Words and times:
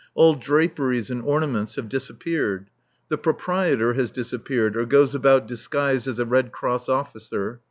All 0.15 0.33
draperies 0.33 1.11
and 1.11 1.21
ornaments 1.21 1.75
have 1.75 1.87
disappeared. 1.87 2.71
The 3.09 3.19
proprietor 3.19 3.93
has 3.93 4.09
disappeared, 4.09 4.75
or 4.75 4.87
goes 4.87 5.13
about 5.13 5.47
disguised 5.47 6.07
as 6.07 6.17
a 6.17 6.25
Red 6.25 6.51
Cross 6.51 6.89
officer. 6.89 7.59